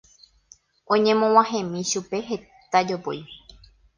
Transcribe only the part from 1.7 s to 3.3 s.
chupe heta jopói